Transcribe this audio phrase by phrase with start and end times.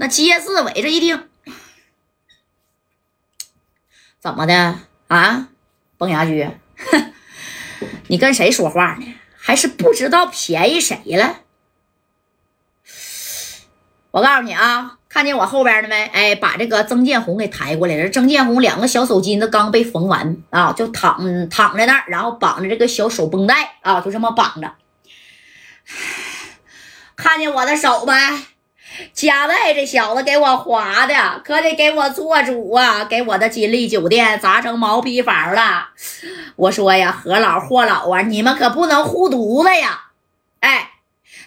[0.00, 1.28] 那街市伟这一听，
[4.20, 4.78] 怎么的
[5.08, 5.48] 啊？
[5.96, 6.48] 崩牙驹，
[8.06, 9.14] 你跟谁说话呢？
[9.36, 11.40] 还是不知道便宜谁了？
[14.12, 16.04] 我告诉你啊，看见我后边了没？
[16.06, 18.08] 哎，把这个曾建红给抬过来了。
[18.08, 24.72] 曾建红两个小手巾子刚被缝完啊，就躺躺在那儿，然后绑着这个小手绷带啊，就这么绑着。
[27.16, 28.12] 看见我的手没？
[29.12, 33.04] 加外这小子给我划的，可得给我做主啊！
[33.04, 35.90] 给我的金利酒店砸成毛坯房了。
[36.56, 40.06] 我说呀，何老霍老啊，你们可不能护犊子呀！
[40.60, 40.92] 哎，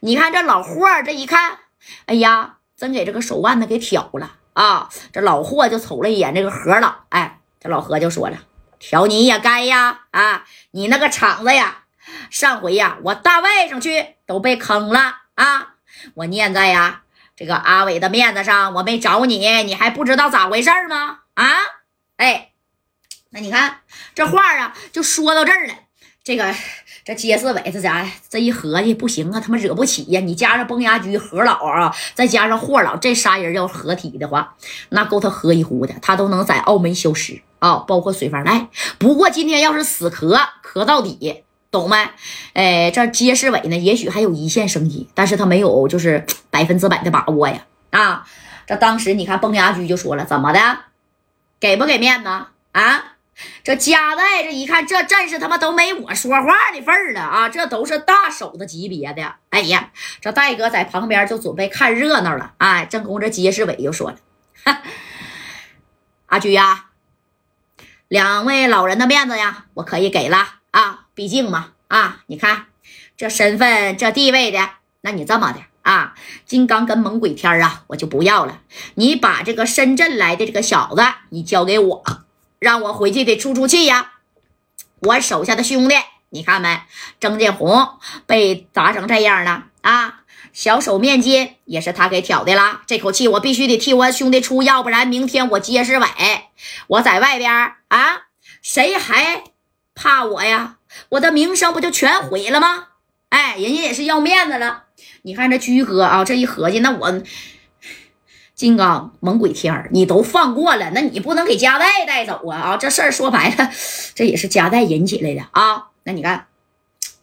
[0.00, 1.58] 你看这老霍这一看。
[2.06, 4.88] 哎呀，真给这个手腕子给挑了啊！
[5.12, 8.36] 这老霍就瞅了一眼这个何老，哎，这老何就说了
[8.78, 10.00] ：“挑你也该呀！
[10.10, 11.84] 啊，你那个场子呀，
[12.30, 15.74] 上回呀，我大外甥去都被坑了啊！
[16.14, 17.02] 我念在呀
[17.38, 21.20] 这个阿伟的面子上，我没找你，你还不知道咋回事吗？
[21.34, 21.46] 啊，
[22.16, 22.50] 哎，
[23.30, 25.74] 那你看这话啊，就说到这儿了，
[26.24, 26.52] 这个。”
[27.08, 30.20] 这街四伟这家这一合计不行啊，他妈惹不起呀！
[30.20, 34.56] 你加上崩牙驹何老啊，再加上霍老，这仨人要合体的话，
[34.90, 37.76] 那够他喝一壶的，他都能在澳门消失啊！
[37.88, 38.68] 包括水房赖。
[38.98, 41.96] 不过今天要是死磕磕到底，懂没？
[42.54, 47.66] 哎，这街市委呢，也许还有一线生机，但是他没有就是百分之百的把握呀！
[47.90, 48.26] 啊，
[48.66, 50.78] 这当时你看崩牙驹就说了，怎么的，
[51.60, 52.28] 给不给面子
[52.72, 53.14] 啊？
[53.62, 57.48] 这加代这一看，这阵势他妈都没我说话的份儿了啊！
[57.48, 59.34] 这都是大手的级别的。
[59.50, 62.54] 哎呀，这戴哥在旁边就准备看热闹了。
[62.58, 64.16] 哎，正宫这街市委就说了
[66.26, 66.86] ：“阿菊呀，
[68.08, 70.38] 两位老人的面子呀，我可以给了
[70.72, 71.04] 啊。
[71.18, 72.66] 毕竟嘛，啊，你看
[73.16, 74.70] 这身份这地位的，
[75.00, 76.14] 那你这么的啊，
[76.46, 78.60] 金刚跟猛鬼天啊，我就不要了。
[78.94, 82.04] 你把这个深圳来的这个小子，你交给我。”
[82.60, 84.12] 让我回去得出出气呀！
[85.00, 85.96] 我手下的兄弟，
[86.28, 86.82] 你看没？
[87.18, 90.20] 郑建红被砸成这样了啊！
[90.52, 92.82] 小手面筋也是他给挑的啦。
[92.86, 96.06] 这口气我必须得替我兄弟出，要不然明天我接世伟，
[96.86, 97.52] 我在外边
[97.88, 98.26] 啊，
[98.62, 99.42] 谁还
[99.96, 100.76] 怕我呀？
[101.10, 102.88] 我的名声不就全毁了吗？
[103.30, 104.84] 哎，人家也是要面子了。
[105.22, 107.22] 你看这居哥啊，这一合计，那我。
[108.54, 112.58] 金刚猛鬼天儿，你都放过了，那你不能给加代带走啊！
[112.58, 113.70] 啊，这事儿说白了，
[114.16, 115.90] 这也是加代引起来的啊。
[116.02, 116.48] 那你看，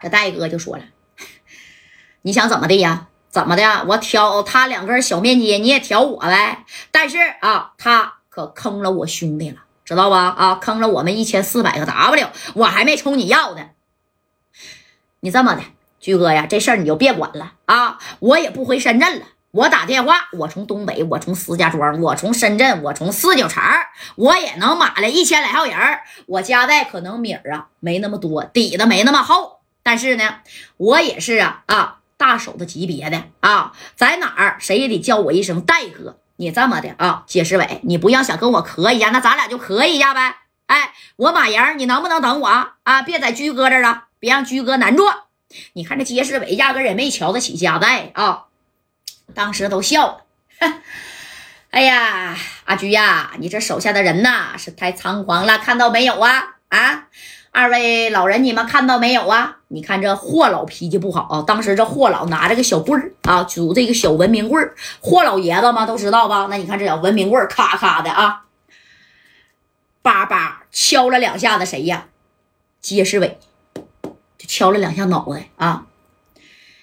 [0.00, 0.82] 这戴哥就说了，
[2.22, 3.06] 你想怎么的呀？
[3.28, 3.84] 怎么的？
[3.86, 6.64] 我挑他两根小面筋，你也挑我呗？
[6.90, 9.58] 但是啊，他可坑了我兄弟了，
[9.90, 10.32] 知道吧？
[10.38, 13.70] 啊，坑了我们一千四百个 W，我还没冲你要呢。
[15.18, 15.62] 你这么的，
[15.98, 19.26] 居哥呀，这事儿你就别管了啊，我也不回深圳了。
[19.50, 23.60] 我打电话，我从东北，我从石家庄，我从深圳，我从四九城，
[24.14, 25.76] 我也能码来一千来号人
[26.26, 30.36] 我家带可能米儿啊没那么多，底子没那么厚，但是呢，
[30.76, 36.16] 我也是啊啊大手的级别的啊，在哪儿谁也得叫我一声戴哥。
[36.40, 40.36] 你这么的啊，杰世伟，你不要想跟我磕一下，那咱俩就磕一下呗。
[40.64, 42.76] 哎，我马营，你能不能等我啊？
[42.82, 45.26] 啊别在居哥这儿了，别让居哥难做。
[45.74, 48.44] 你看这杰世伟压根也没瞧得起家代啊。
[49.34, 50.24] 当时都笑了，
[51.72, 52.34] 哎呀，
[52.64, 56.56] 阿菊呀，你这手下的人呐是太猖狂了，看到没有啊？
[56.70, 57.08] 啊，
[57.52, 59.58] 二位老人，你们看到没有啊？
[59.68, 66.46] 你看这霍老脾气不好啊，当时这霍老拿着个小棍儿啊，拄这个小文明棍儿，霍老爷子嘛都知道吧？
[66.48, 68.44] 那你看这小文明棍儿，咔咔的啊，
[70.02, 72.06] 叭叭敲了两下子，谁呀？
[72.80, 73.38] 街世伟，
[74.38, 75.86] 就敲了两下脑袋啊。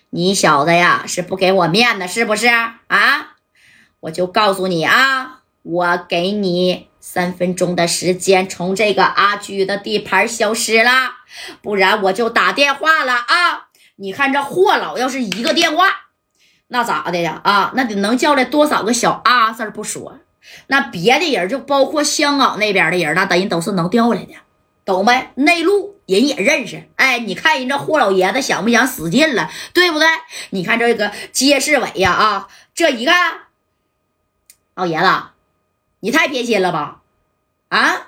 [0.10, 3.36] 你小子呀，是不给我面子是不是啊？
[4.02, 10.92] 我就告诉你啊，我给你三分钟的时间，从这个阿居的地盘消失了，
[11.62, 13.70] 不然我就打电话了啊！
[13.96, 15.88] 你看这霍老要是一个电话，
[16.68, 17.40] 那咋的呀？
[17.46, 20.20] 啊，那得能叫来多少个小阿字不说，
[20.68, 24.34] 那别的人就包括香港那边的人，那等人都是能调来的，
[24.84, 25.30] 懂没？
[25.36, 25.96] 内陆。
[26.08, 30.08] 人也认识，哎，你看人这霍老爷子想不想使劲了，对不对？
[30.52, 33.40] 你看这个街市委呀，啊，这一看，
[34.76, 35.06] 老爷子，
[36.00, 37.02] 你太偏心了吧？
[37.70, 38.08] 啊，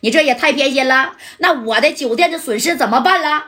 [0.00, 1.14] 你这也太偏心了。
[1.38, 3.46] 那我的酒店的损失怎么办了？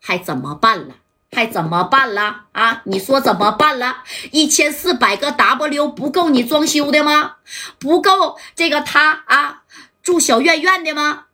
[0.00, 0.94] 还怎么办了？
[1.32, 2.44] 还怎么办了？
[2.52, 4.04] 啊，你说怎么办了？
[4.30, 7.36] 一千四百个 W 不够你装修的吗？
[7.78, 9.62] 不够这个他啊
[10.02, 11.24] 住小院院的吗？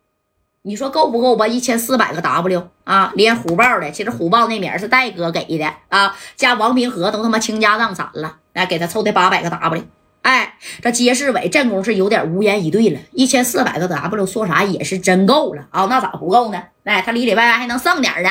[0.63, 1.45] 你说够不够吧？
[1.47, 9.83] 一千四百个 W 啊，连虎豹的，其实虎豹那名是戴哥给的啊，加王平和都他妈倾家荡产了来给他凑的八百个 W。
[10.23, 16.63] 哎，这街市委这功是有点无言以对了，一千四百个 W 说啥也是真够了啊，那咋不够呢？
[16.85, 18.29] 哎，他里里外外还能剩点呢。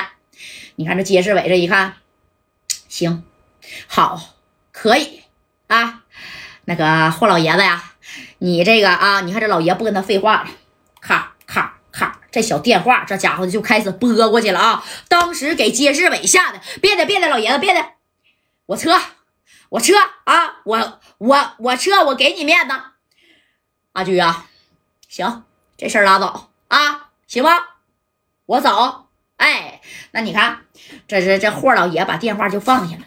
[0.76, 1.96] 你看这街市委这一看，
[2.88, 3.22] 行，
[3.86, 4.18] 好，
[4.72, 5.20] 可以
[5.66, 6.02] 啊。
[6.64, 7.92] 那个霍老爷子呀，
[8.38, 10.48] 你这个啊，你看这老爷不跟他废话了，
[11.00, 14.82] 咔咔咔，这小电话这家伙就开始拨过去了啊。
[15.08, 17.84] 当时给街市委吓得，别的别的，老爷子别的，
[18.64, 18.98] 我撤。
[19.72, 20.60] 我撤啊！
[20.64, 22.04] 我我我撤！
[22.04, 22.74] 我给你面子，
[23.92, 24.46] 阿菊啊，
[25.08, 25.44] 行，
[25.78, 27.52] 这事儿拉倒啊，行吗？
[28.44, 29.06] 我走。
[29.38, 29.80] 哎，
[30.10, 30.66] 那你看，
[31.08, 33.04] 这是这霍老爷把电话就放下了，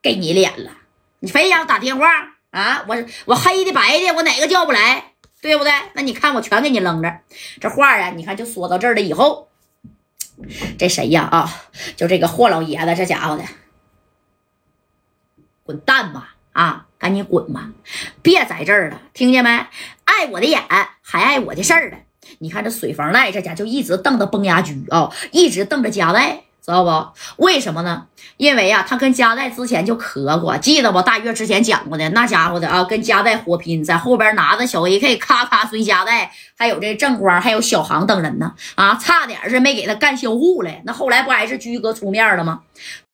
[0.00, 0.70] 给你脸了。
[1.18, 2.08] 你非要打电话
[2.50, 2.86] 啊？
[2.88, 2.96] 我
[3.26, 5.12] 我黑的白的，我哪个叫不来？
[5.42, 5.72] 对不对？
[5.92, 7.12] 那你看我全给你扔这。
[7.60, 9.02] 这话啊，你看就说到这儿了。
[9.02, 9.50] 以后
[10.78, 11.28] 这谁呀？
[11.30, 11.54] 啊，
[11.94, 13.44] 就这个霍老爷子，这家伙的。
[15.64, 16.34] 滚蛋吧！
[16.52, 17.70] 啊，赶紧滚吧！
[18.20, 19.50] 别在这儿了，听见没？
[20.04, 20.62] 碍我的眼，
[21.02, 21.96] 还碍我的事儿了。
[22.40, 27.42] 你看这水房赖这家就一直瞪着崩牙驹啊，一直瞪着加代，知道不？
[27.42, 28.06] 为什么呢？
[28.36, 31.00] 因为呀，他跟加代之前就磕过，记得不？
[31.00, 40.70] 大月之前讲过的那家伙的啊，跟加代火拼，在后边拿着小 AK 咔咔追加代，还有这正光，还有小航等人呢啊，差点是没给他干销户了。
[40.84, 42.60] 那后来不还是驹哥出面了吗？